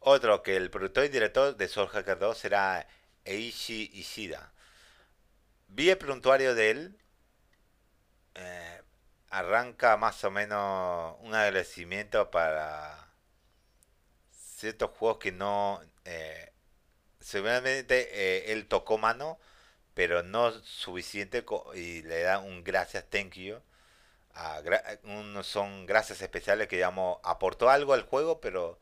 Otro, 0.00 0.42
que 0.42 0.56
el 0.56 0.70
productor 0.70 1.04
y 1.04 1.08
director 1.08 1.56
de 1.56 1.68
Soul 1.68 1.88
Hacker 1.88 2.18
2 2.18 2.36
será 2.36 2.86
Eishi 3.24 3.90
Ishida. 3.94 4.52
Vi 5.68 5.90
el 5.90 5.98
prontuario 5.98 6.54
de 6.54 6.70
él. 6.70 6.98
Eh, 8.34 8.82
arranca 9.30 9.96
más 9.96 10.22
o 10.24 10.30
menos 10.30 11.16
un 11.20 11.34
agradecimiento 11.34 12.30
para 12.30 13.05
ciertos 14.56 14.90
juegos 14.92 15.18
que 15.18 15.32
no... 15.32 15.80
Eh, 16.04 16.52
seguramente 17.20 18.08
eh, 18.12 18.52
él 18.52 18.68
tocó 18.68 18.98
mano, 18.98 19.38
pero 19.94 20.22
no 20.22 20.52
suficiente 20.62 21.44
y 21.74 22.02
le 22.02 22.22
da 22.22 22.38
un 22.38 22.64
gracias, 22.64 23.04
thank 23.10 23.34
you. 23.34 23.60
son 25.42 25.86
gracias 25.86 26.22
especiales 26.22 26.68
que 26.68 26.76
digamos 26.76 27.18
aportó 27.24 27.70
algo 27.70 27.94
al 27.94 28.02
juego, 28.02 28.40
pero 28.40 28.80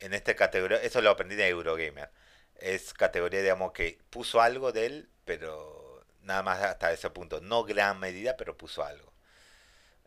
en 0.00 0.14
esta 0.14 0.34
categoría, 0.36 0.78
eso 0.82 1.00
lo 1.02 1.10
aprendí 1.10 1.36
de 1.36 1.48
Eurogamer. 1.48 2.10
Es 2.56 2.94
categoría, 2.94 3.42
digamos, 3.42 3.72
que 3.72 3.98
puso 4.10 4.40
algo 4.40 4.72
de 4.72 4.86
él, 4.86 5.10
pero 5.24 6.04
nada 6.22 6.42
más 6.42 6.62
hasta 6.62 6.92
ese 6.92 7.10
punto. 7.10 7.40
No 7.40 7.64
gran 7.64 8.00
medida, 8.00 8.36
pero 8.36 8.56
puso 8.56 8.84
algo. 8.84 9.11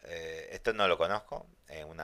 Eh, 0.06 0.50
esto 0.52 0.74
no 0.74 0.88
lo 0.88 0.98
conozco. 0.98 1.48
Es 1.68 1.84
un 1.86 2.00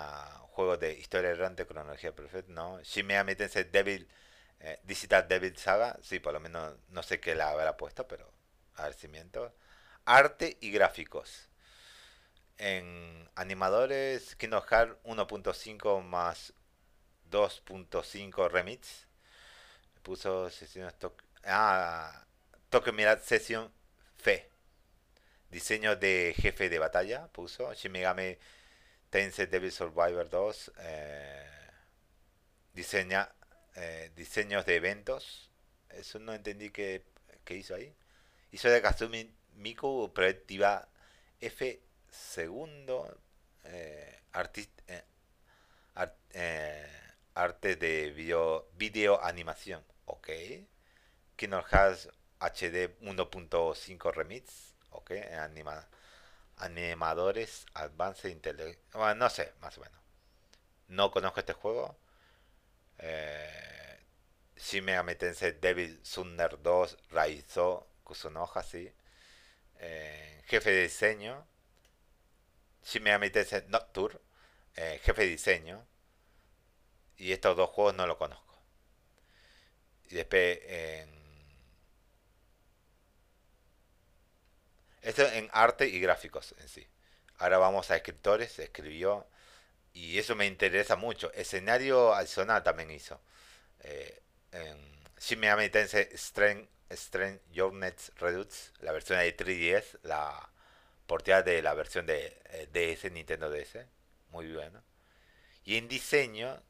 juego 0.50 0.78
de 0.78 0.94
historia 0.94 1.32
errante, 1.32 1.66
cronología 1.68 2.14
perfecta, 2.16 2.52
¿no? 2.54 2.82
Shin 2.84 3.08
Megami 3.08 3.36
Tensei 3.36 3.64
Devil, 3.66 4.08
eh, 4.60 4.80
Digital 4.84 5.28
Devil 5.28 5.58
Saga, 5.58 5.98
sí, 6.02 6.20
por 6.20 6.34
lo 6.34 6.40
menos 6.40 6.76
no 6.90 7.04
sé 7.04 7.20
qué 7.20 7.36
la 7.36 7.50
habrá 7.52 7.78
puesto, 7.78 8.08
pero 8.08 8.32
a 8.76 8.84
ver 8.86 8.94
si 8.94 9.08
miento. 9.08 9.54
Arte 10.06 10.58
y 10.62 10.72
gráficos. 10.72 11.50
En 12.58 13.30
animadores, 13.36 14.36
Kingdom 14.36 14.64
Hearts 14.70 14.96
1.5 15.04 16.02
más 16.02 16.54
2.5 17.32 18.50
remix. 18.50 19.08
Puso 20.04 20.50
sesiones 20.52 20.96
Ah, 21.46 22.26
Toque 22.70 22.92
Mirad 22.92 23.22
Session 23.24 23.72
Fe. 24.18 24.51
Diseño 25.52 25.98
de 25.98 26.34
jefe 26.38 26.70
de 26.70 26.80
batalla 26.80 27.28
puso. 27.28 27.74
Shin 27.74 27.92
Megami 27.92 28.38
Devil 29.12 29.72
Survivor 29.72 30.30
2. 30.30 30.72
Eh, 30.80 31.46
eh, 33.76 34.12
diseños 34.16 34.66
de 34.66 34.76
eventos. 34.76 35.52
Eso 35.90 36.20
no 36.20 36.34
entendí 36.34 36.70
qué, 36.70 37.04
hizo 37.50 37.76
ahí. 37.76 37.94
Hizo 38.52 38.70
de 38.70 38.82
Kazumi 38.82 39.30
Miku 39.56 40.14
Proyectiva 40.14 40.88
F 41.42 41.82
segundo. 42.10 43.20
Eh, 43.66 44.22
eh 46.34 46.88
arte 47.34 47.76
de 47.76 48.12
video, 48.12 48.70
video 48.76 49.22
animación. 49.22 49.84
Ok. 50.06 50.30
Kingdom 51.36 51.64
Hearts 51.66 52.08
HD 52.40 52.98
1.5 53.02 54.14
Remix 54.14 54.71
ok, 54.92 55.12
anima, 55.40 55.88
animadores 56.58 57.66
Advanced 57.74 58.30
Intelligence, 58.30 58.80
bueno, 58.94 59.16
no 59.16 59.30
sé, 59.30 59.54
más 59.62 59.78
o 59.78 59.82
menos. 59.82 60.00
No 60.88 61.12
conozco 61.12 61.40
este 61.40 61.54
juego. 61.54 61.98
Eh, 63.00 64.00
Shin 64.58 64.86
Megami 64.86 65.16
Tensei 65.16 65.54
Devil 65.54 66.00
Sunner 66.04 66.62
2 66.62 66.98
Raizo 67.12 67.88
Kusunoha, 68.04 68.64
sí. 68.64 68.92
Eh, 69.80 70.44
jefe 70.48 70.72
de 70.72 70.84
diseño. 70.84 71.48
Shin 72.84 73.04
Megami 73.04 73.30
Tensei 73.30 73.64
Nocturne, 73.70 74.20
eh, 74.76 75.00
jefe 75.04 75.24
de 75.24 75.30
diseño. 75.30 75.86
Y 77.18 77.32
estos 77.32 77.56
dos 77.56 77.70
juegos 77.70 77.96
no 77.96 78.06
lo 78.08 78.18
conozco. 78.18 78.60
Y 80.10 80.16
después 80.16 80.60
en 80.66 81.21
Esto 85.02 85.26
en 85.28 85.50
arte 85.52 85.88
y 85.88 86.00
gráficos 86.00 86.54
en 86.60 86.68
sí. 86.68 86.88
Ahora 87.38 87.58
vamos 87.58 87.90
a 87.90 87.96
escritores, 87.96 88.60
escribió, 88.60 89.28
y 89.94 90.18
eso 90.20 90.36
me 90.36 90.46
interesa 90.46 90.96
mucho. 90.96 91.32
Escenario 91.34 92.14
adicional 92.14 92.64
también 92.64 92.92
hizo. 92.92 93.20
Eh, 93.80 94.22
en 94.52 94.78
Shin 95.20 95.40
Megami 95.40 95.70
Tensei 95.70 96.10
Strength, 96.16 96.70
Strength 96.92 97.42
Nets 97.74 98.12
Redux, 98.18 98.74
la 98.80 98.92
versión 98.92 99.20
de 99.20 99.36
3DS, 99.36 100.00
la 100.04 100.50
portada 101.08 101.42
de 101.44 101.62
la 101.62 101.74
versión 101.74 102.06
de 102.06 102.42
eh, 102.52 102.68
DS, 102.72 103.12
Nintendo 103.12 103.50
DS. 103.50 103.86
Muy 104.30 104.52
bueno. 104.54 104.84
Y 105.64 105.78
en 105.78 105.88
diseño, 105.88 106.62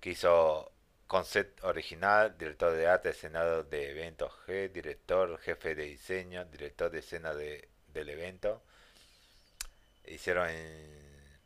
que 0.00 0.10
hizo 0.10 0.72
concept 1.10 1.64
original, 1.64 2.38
director 2.38 2.72
de 2.72 2.86
arte, 2.86 3.10
escenario 3.10 3.64
de 3.64 3.90
eventos 3.90 4.32
G, 4.46 4.70
director, 4.70 5.38
jefe 5.40 5.74
de 5.74 5.84
diseño, 5.86 6.44
director 6.44 6.88
de 6.88 7.00
escena 7.00 7.34
de 7.34 7.68
del 7.92 8.10
evento. 8.10 8.62
Hicieron 10.06 10.48
en... 10.48 11.38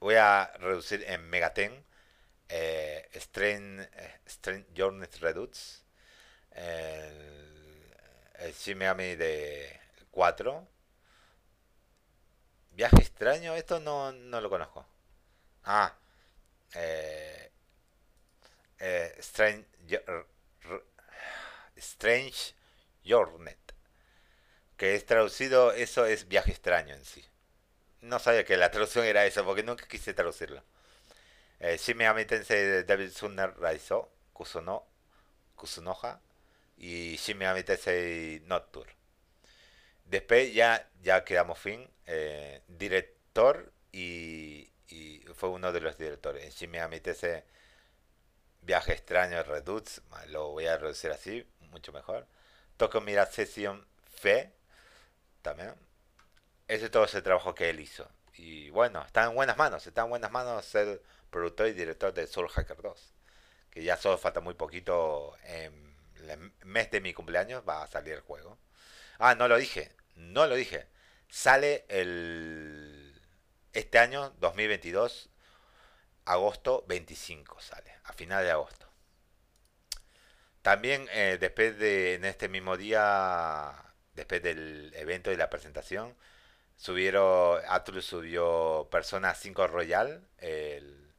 Voy 0.00 0.16
a 0.16 0.52
reducir 0.58 1.02
en 1.08 1.28
Megaten. 1.30 1.84
Eh, 2.48 3.08
Strain, 3.16 3.80
eh, 3.80 4.64
Journey 4.76 5.08
Redux. 5.20 5.82
El, 6.52 7.94
el 8.38 9.18
de 9.18 9.80
4. 10.10 10.68
Viaje 12.72 12.96
extraño, 12.98 13.54
esto 13.54 13.80
no, 13.80 14.12
no 14.12 14.40
lo 14.42 14.50
conozco. 14.50 14.86
Ah, 15.64 15.94
eh, 16.74 17.15
eh, 18.80 19.14
Strange, 19.18 19.66
Strange 21.76 22.54
Journey 23.04 23.54
que 24.76 24.94
es 24.94 25.06
traducido, 25.06 25.72
eso 25.72 26.06
es 26.06 26.28
viaje 26.28 26.50
extraño 26.50 26.94
en 26.94 27.04
sí. 27.04 27.24
No 28.02 28.18
sabía 28.18 28.44
que 28.44 28.56
la 28.56 28.70
traducción 28.70 29.04
era 29.06 29.26
eso, 29.26 29.44
porque 29.44 29.62
nunca 29.62 29.86
quise 29.88 30.14
traducirlo. 30.14 30.62
Eh, 31.60 31.78
Shin 31.78 31.96
Megami 31.96 32.24
Tensei 32.26 32.84
Devil 32.84 33.10
Sunner 33.12 33.54
Raizo, 33.58 34.10
Kusuno, 34.32 34.86
Kusunoha, 35.56 36.20
y 36.78 37.16
Shin 37.16 37.38
Megami 37.38 37.62
Tensei 37.64 38.40
Nocturne. 38.46 38.92
Después 40.04 40.54
ya, 40.54 40.88
ya 41.02 41.24
quedamos 41.24 41.58
fin. 41.58 41.88
eh, 42.06 42.62
director 42.68 43.72
y, 43.92 44.70
y 44.88 45.20
fue 45.34 45.48
uno 45.50 45.72
de 45.72 45.80
los 45.80 45.98
directores. 45.98 46.62
Megami 46.68 47.00
Tensei 47.00 47.42
Viaje 48.66 48.94
extraño 48.94 49.44
Redux, 49.44 50.02
lo 50.26 50.50
voy 50.50 50.66
a 50.66 50.76
reducir 50.76 51.12
así, 51.12 51.46
mucho 51.70 51.92
mejor. 51.92 52.26
Tokyo 52.76 53.00
Mira 53.00 53.24
Session 53.26 53.86
Fe, 54.20 54.52
también. 55.40 55.72
Ese 56.66 56.86
es 56.86 56.90
todo 56.90 57.04
ese 57.04 57.22
trabajo 57.22 57.54
que 57.54 57.70
él 57.70 57.78
hizo. 57.78 58.08
Y 58.34 58.70
bueno, 58.70 59.04
está 59.06 59.22
en 59.26 59.36
buenas 59.36 59.56
manos, 59.56 59.86
está 59.86 60.02
en 60.02 60.08
buenas 60.08 60.32
manos 60.32 60.64
ser 60.64 61.00
productor 61.30 61.68
y 61.68 61.74
director 61.74 62.12
de 62.12 62.26
Soul 62.26 62.48
Hacker 62.48 62.82
2. 62.82 63.14
Que 63.70 63.84
ya 63.84 63.96
solo 63.96 64.18
falta 64.18 64.40
muy 64.40 64.54
poquito, 64.54 65.36
en 65.44 65.96
el 66.28 66.52
mes 66.64 66.90
de 66.90 67.00
mi 67.00 67.14
cumpleaños 67.14 67.62
va 67.68 67.84
a 67.84 67.86
salir 67.86 68.14
el 68.14 68.20
juego. 68.20 68.58
Ah, 69.20 69.36
no 69.36 69.46
lo 69.46 69.58
dije, 69.58 69.92
no 70.16 70.48
lo 70.48 70.56
dije. 70.56 70.88
Sale 71.28 71.84
el 71.88 73.22
este 73.72 74.00
año 74.00 74.30
2022 74.40 75.30
agosto 76.26 76.84
25 76.88 77.60
sale, 77.60 77.94
a 78.04 78.12
final 78.12 78.44
de 78.44 78.50
agosto. 78.50 78.86
También 80.62 81.08
eh, 81.12 81.38
después 81.40 81.78
de, 81.78 82.14
en 82.14 82.24
este 82.24 82.48
mismo 82.48 82.76
día, 82.76 83.72
después 84.14 84.42
del 84.42 84.92
evento 84.96 85.30
y 85.30 85.36
la 85.36 85.48
presentación, 85.48 86.14
subieron, 86.76 87.60
Atlus 87.68 88.04
subió 88.04 88.88
Persona 88.90 89.34
5 89.34 89.68
Royal, 89.68 90.26
el, 90.38 91.14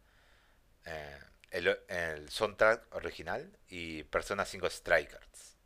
eh, 0.86 1.20
el, 1.52 1.80
el 1.88 2.30
soundtrack 2.30 2.94
original, 2.96 3.58
y 3.70 4.04
Persona 4.04 4.46
5 4.46 4.70
Strikers, 4.70 5.58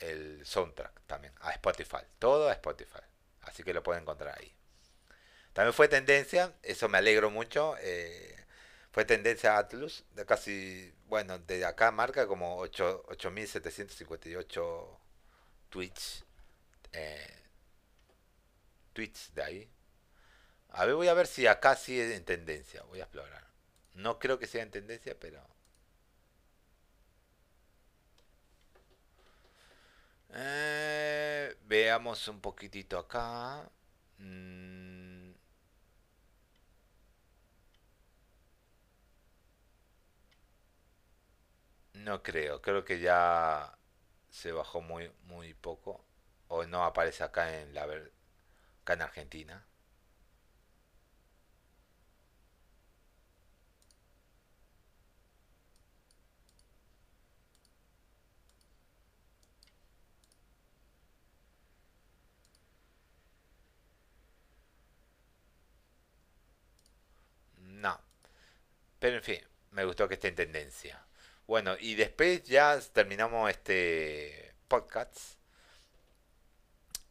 el 0.00 0.44
soundtrack 0.44 1.02
también, 1.06 1.32
a 1.40 1.52
Spotify, 1.52 2.04
todo 2.18 2.48
a 2.48 2.52
Spotify, 2.52 3.04
así 3.42 3.62
que 3.62 3.72
lo 3.72 3.82
pueden 3.84 4.02
encontrar 4.02 4.36
ahí. 4.38 4.52
También 5.52 5.72
fue 5.74 5.88
tendencia, 5.88 6.54
eso 6.62 6.88
me 6.88 6.98
alegro 6.98 7.30
mucho. 7.30 7.76
eh, 7.80 8.36
fue 8.92 9.04
tendencia 9.04 9.58
Atlus, 9.58 10.04
de 10.14 10.24
casi, 10.26 10.92
bueno, 11.08 11.38
de 11.40 11.64
acá 11.64 11.90
marca 11.92 12.26
como 12.26 12.56
8 12.58 13.04
8.758 13.08 14.98
tweets. 15.70 16.24
eh, 16.92 17.42
tweets 18.92 19.30
de 19.34 19.42
ahí. 19.42 19.68
A 20.70 20.84
ver, 20.86 20.94
voy 20.94 21.08
a 21.08 21.14
ver 21.14 21.26
si 21.26 21.46
acá 21.46 21.74
sí 21.76 21.98
es 22.00 22.12
en 22.16 22.24
tendencia. 22.24 22.82
Voy 22.84 23.00
a 23.00 23.04
explorar. 23.04 23.44
No 23.94 24.18
creo 24.18 24.38
que 24.38 24.46
sea 24.46 24.62
en 24.62 24.70
tendencia, 24.70 25.16
pero. 25.18 25.42
eh, 30.34 31.56
veamos 31.66 32.28
un 32.28 32.40
poquitito 32.40 32.98
acá. 32.98 33.68
Mm, 34.18 34.87
No 42.08 42.22
creo, 42.22 42.60
creo 42.62 42.84
que 42.84 42.98
ya 43.00 43.76
se 44.30 44.52
bajó 44.52 44.80
muy 44.80 45.12
muy 45.24 45.54
poco 45.54 46.04
o 46.48 46.64
no 46.66 46.84
aparece 46.84 47.22
acá 47.24 47.60
en 47.60 47.74
la 47.74 47.82
acá 47.84 48.94
en 48.94 49.02
Argentina. 49.02 49.66
No, 67.82 68.00
pero 69.00 69.16
en 69.16 69.24
fin, 69.24 69.40
me 69.72 69.84
gustó 69.84 70.08
que 70.08 70.14
esté 70.14 70.28
en 70.28 70.36
tendencia. 70.36 71.04
Bueno, 71.48 71.76
y 71.80 71.94
después 71.94 72.44
ya 72.44 72.78
terminamos 72.92 73.50
este 73.50 74.54
podcast. 74.68 75.38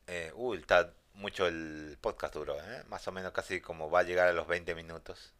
Eh, 0.06 0.32
uy, 0.36 0.60
está 0.60 0.94
mucho 1.16 1.48
el 1.48 1.98
podcast 2.02 2.36
duro, 2.36 2.56
¿eh? 2.56 2.84
Más 2.88 3.08
o 3.08 3.12
menos 3.12 3.32
casi 3.34 3.62
como 3.62 3.90
va 3.90 4.02
a 4.02 4.04
llegar 4.04 4.28
a 4.28 4.34
los 4.34 4.48
20 4.48 4.76
minutos. 4.76 5.34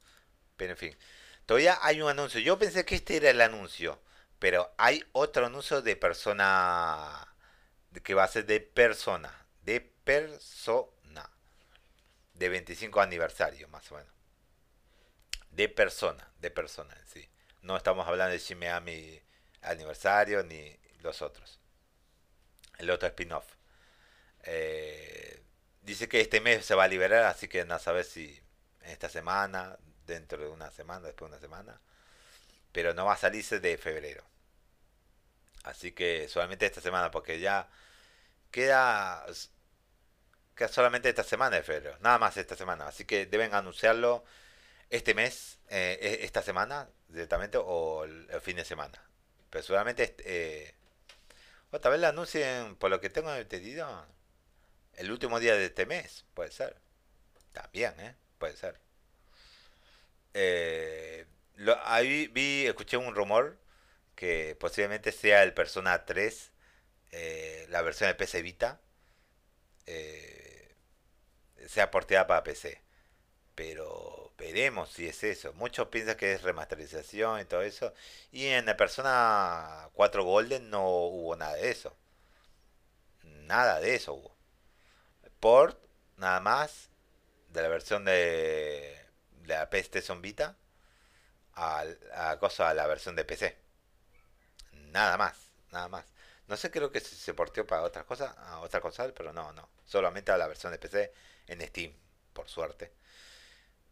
Pero 0.58 0.72
en 0.72 0.78
fin, 0.78 0.98
todavía 1.46 1.78
hay 1.84 2.02
un 2.02 2.10
anuncio. 2.10 2.40
Yo 2.42 2.58
pensé 2.58 2.86
que 2.86 2.96
este 2.96 3.18
era 3.18 3.30
el 3.30 3.42
anuncio, 3.42 4.00
pero 4.40 4.74
hay 4.78 5.04
otro 5.12 5.46
anuncio 5.46 5.84
de 5.84 5.96
persona 5.96 7.28
que 8.04 8.16
va 8.16 8.24
a 8.24 8.28
ser 8.28 8.48
de 8.48 8.62
persona, 8.62 9.32
de 9.64 9.82
persona, 9.82 11.30
de 12.34 12.50
25 12.50 13.02
aniversario 13.02 13.68
más 13.70 13.92
o 13.92 13.96
menos, 13.96 14.14
de 15.52 15.70
persona, 15.70 16.32
de 16.40 16.52
persona 16.52 16.96
en 16.96 17.08
sí. 17.08 17.30
No 17.62 17.76
estamos 17.78 18.08
hablando 18.08 18.32
de 18.34 18.40
Shin 18.40 18.60
Megami 18.60 19.22
aniversario 19.62 20.44
ni 20.44 20.78
los 21.02 21.22
otros, 21.22 21.60
el 22.78 22.90
otro 22.90 23.08
spin-off. 23.08 23.46
Eh, 24.44 25.42
dice 25.82 26.08
que 26.08 26.22
este 26.22 26.42
mes 26.42 26.66
se 26.66 26.76
va 26.76 26.86
a 26.86 26.88
liberar, 26.88 27.26
así 27.26 27.48
que 27.48 27.66
no 27.66 27.78
saber 27.80 28.06
si 28.06 28.40
esta 28.82 29.10
semana, 29.10 29.78
dentro 30.06 30.40
de 30.40 30.48
una 30.48 30.72
semana, 30.72 31.08
después 31.08 31.30
de 31.30 31.38
una 31.38 31.42
semana, 31.42 31.82
pero 32.72 32.94
no 32.94 33.06
va 33.06 33.14
a 33.14 33.18
salirse 33.18 33.60
de 33.60 33.78
febrero. 33.78 34.24
Así 35.64 35.92
que 35.92 36.30
solamente 36.30 36.66
esta 36.66 36.82
semana, 36.82 37.12
porque 37.12 37.40
ya 37.40 37.68
queda, 38.52 39.26
queda 40.56 40.68
solamente 40.70 41.10
esta 41.10 41.24
semana 41.24 41.58
de 41.58 41.64
febrero, 41.64 41.98
nada 42.00 42.18
más 42.20 42.38
esta 42.38 42.56
semana. 42.56 42.88
Así 42.88 43.06
que 43.06 43.26
deben 43.26 43.54
anunciarlo 43.54 44.24
este 44.90 45.14
mes, 45.14 45.60
eh, 45.70 45.98
e- 46.02 46.26
esta 46.26 46.42
semana 46.42 46.90
directamente 47.10 47.58
o 47.62 48.04
el, 48.06 48.28
fin 48.42 48.58
de 48.58 48.66
semana. 48.66 49.02
Pero 49.50 49.64
seguramente 49.64 50.04
este, 50.04 50.24
eh, 50.70 50.76
otra 51.72 51.92
vez 51.92 52.00
lo 52.02 52.08
anuncien, 52.08 52.76
por 52.78 52.90
lo 52.92 53.02
que 53.02 53.10
tengo 53.10 53.34
entendido, 53.36 54.08
el 54.96 55.12
último 55.12 55.40
día 55.40 55.56
de 55.56 55.66
este 55.68 55.86
mes, 55.86 56.26
puede 56.34 56.52
ser. 56.52 56.78
También, 57.54 58.00
¿eh? 58.00 58.16
Puede 58.40 58.58
ser. 58.58 58.80
Eh, 60.34 61.26
lo- 61.56 61.78
ahí 61.86 62.28
vi, 62.28 62.66
escuché 62.68 62.98
un 62.98 63.16
rumor 63.16 63.58
que 64.16 64.58
posiblemente 64.60 65.12
sea 65.12 65.44
el 65.44 65.54
Persona 65.54 66.06
3, 66.06 66.52
eh, 67.12 67.68
la 67.70 67.82
versión 67.84 68.10
de 68.10 68.16
PC 68.16 68.42
Vita, 68.42 68.82
eh, 69.86 70.76
sea 71.68 71.92
porteada 71.92 72.28
para 72.28 72.44
PC. 72.44 72.82
Pero 73.58 74.32
veremos 74.38 74.92
si 74.92 75.08
es 75.08 75.24
eso. 75.24 75.54
Muchos 75.54 75.88
piensan 75.90 76.16
que 76.18 76.34
es 76.34 76.44
remasterización 76.44 77.42
y 77.42 77.46
todo 77.46 77.64
eso. 77.64 77.94
Y 78.32 78.48
en 78.48 78.66
la 78.68 78.78
Persona 78.78 79.90
4 79.94 80.24
Golden 80.24 80.70
no 80.70 80.88
hubo 80.88 81.36
nada 81.36 81.56
de 81.56 81.72
eso. 81.72 81.96
Nada 83.24 83.80
de 83.80 83.96
eso 83.96 84.14
hubo. 84.14 84.36
Port, 85.40 85.80
nada 86.18 86.40
más, 86.40 86.90
de 87.50 87.62
la 87.62 87.68
versión 87.70 88.06
de, 88.06 88.98
de 89.44 89.48
la 89.56 89.70
PlayStation 89.70 90.22
Vita 90.22 90.56
a, 91.56 91.84
a, 92.14 92.40
cosa, 92.40 92.70
a 92.70 92.74
la 92.74 92.88
versión 92.88 93.16
de 93.16 93.26
PC. 93.26 93.58
Nada 94.92 95.18
más, 95.18 95.36
nada 95.72 95.88
más. 95.88 96.06
No 96.48 96.58
sé, 96.58 96.72
creo 96.72 96.92
que 96.92 97.00
se, 97.02 97.34
porteó 97.34 97.66
para 97.68 97.84
otras 97.84 98.06
cosas, 98.06 98.36
a 98.38 98.60
otra 98.60 98.82
consola, 98.82 99.14
pero 99.16 99.34
no, 99.34 99.52
no. 99.54 99.70
Solamente 99.86 100.32
a 100.32 100.38
la 100.38 100.48
versión 100.48 100.72
de 100.72 100.80
PC 100.80 101.12
en 101.48 101.62
Steam, 101.68 101.94
por 102.34 102.48
suerte. 102.50 102.92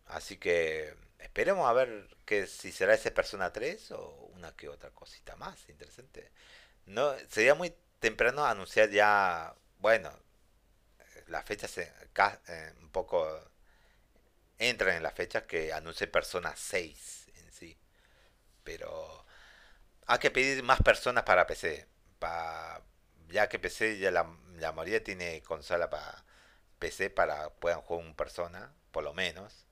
Así 0.06 0.38
que 0.38 0.96
esperemos 1.20 1.68
a 1.70 1.74
ver 1.74 2.08
que 2.26 2.48
si 2.48 2.72
será 2.72 2.94
ese 2.94 3.12
Persona 3.12 3.52
3 3.54 3.92
o 3.92 4.30
una 4.36 4.56
que 4.56 4.70
otra 4.70 4.92
cosita 4.92 5.36
más 5.38 5.68
interesante. 5.70 6.32
No, 6.86 7.14
sería 7.30 7.56
muy 7.56 7.74
temprano 8.00 8.46
anunciar 8.46 8.90
ya, 8.92 9.56
bueno, 9.80 10.12
las 11.28 11.46
fechas 11.46 11.78
eh, 11.78 12.74
un 12.82 12.90
poco 12.90 13.28
entran 14.58 14.96
en 14.98 15.04
las 15.04 15.14
fechas 15.14 15.44
que 15.44 15.74
anuncie 15.74 16.08
Persona 16.08 16.54
6 16.56 17.30
en 17.36 17.52
sí. 17.52 17.78
Pero 18.64 19.26
hay 20.08 20.20
que 20.20 20.32
pedir 20.32 20.64
más 20.64 20.82
personas 20.82 21.24
para 21.26 21.48
PC. 21.48 21.88
Pa, 22.20 22.82
ya 23.30 23.50
que 23.50 23.60
PC 23.60 24.00
ya 24.00 24.12
la, 24.12 24.28
la 24.58 24.72
mayoría 24.74 25.04
tiene 25.04 25.42
consola 25.44 25.90
para 25.90 26.26
PC 26.80 27.10
para 27.12 27.50
puedan 27.52 27.82
jugar 27.82 28.06
un 28.06 28.16
persona, 28.16 28.74
por 28.92 29.04
lo 29.04 29.14
menos. 29.14 29.65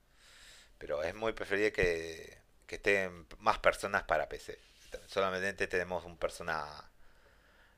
Pero 0.83 1.01
es 1.01 1.15
muy 1.15 1.31
preferible 1.31 1.71
que, 1.71 2.37
que 2.67 2.75
estén 2.75 3.25
más 3.37 3.57
personas 3.59 4.03
para 4.03 4.27
PC. 4.27 4.59
Solamente 5.07 5.65
tenemos 5.67 6.03
un 6.03 6.17
persona, 6.17 6.91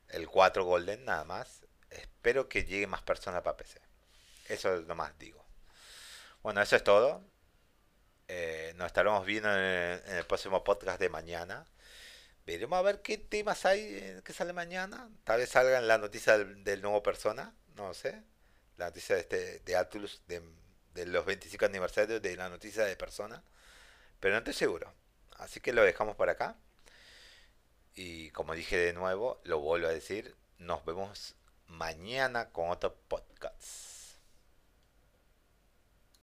el 0.08 0.26
4 0.26 0.64
Golden 0.64 1.04
nada 1.04 1.22
más. 1.22 1.62
Espero 1.88 2.48
que 2.48 2.64
llegue 2.64 2.88
más 2.88 3.02
personas 3.02 3.42
para 3.42 3.56
PC. 3.56 3.80
Eso 4.48 4.74
es 4.74 4.88
lo 4.88 4.96
más 4.96 5.16
digo. 5.20 5.46
Bueno, 6.42 6.60
eso 6.60 6.74
es 6.74 6.82
todo. 6.82 7.22
Eh, 8.26 8.72
nos 8.74 8.88
estaremos 8.88 9.24
viendo 9.24 9.52
en 9.52 10.02
el, 10.08 10.26
próximo 10.26 10.64
podcast 10.64 10.98
de 10.98 11.08
mañana. 11.08 11.64
Veremos 12.44 12.76
a 12.76 12.82
ver 12.82 13.02
qué 13.02 13.18
temas 13.18 13.66
hay 13.66 13.82
eh, 13.82 14.20
que 14.24 14.32
sale 14.32 14.52
mañana. 14.52 15.08
Tal 15.22 15.38
vez 15.38 15.50
salga 15.50 15.80
la 15.80 15.98
noticia 15.98 16.38
del, 16.38 16.82
nuevo 16.82 17.04
persona, 17.04 17.54
no 17.76 17.94
sé. 17.94 18.20
La 18.78 18.86
noticia 18.86 19.14
de, 19.14 19.20
este, 19.20 19.60
de 19.60 19.76
Atlus 19.76 20.22
de, 20.26 20.42
de 20.96 21.06
los 21.06 21.24
25 21.24 21.64
aniversarios 21.66 22.20
de 22.20 22.36
la 22.36 22.48
noticia 22.48 22.84
de 22.84 22.96
persona. 22.96 23.42
Pero 24.18 24.34
no 24.34 24.38
estoy 24.38 24.54
seguro. 24.54 24.92
Así 25.36 25.60
que 25.60 25.72
lo 25.72 25.82
dejamos 25.82 26.16
por 26.16 26.28
acá. 26.28 26.56
Y 27.94 28.30
como 28.30 28.54
dije 28.54 28.76
de 28.76 28.92
nuevo, 28.92 29.40
lo 29.44 29.60
vuelvo 29.60 29.86
a 29.86 29.92
decir, 29.92 30.34
nos 30.58 30.84
vemos 30.84 31.34
mañana 31.68 32.50
con 32.50 32.70
otro 32.70 32.94
podcast. 33.08 33.95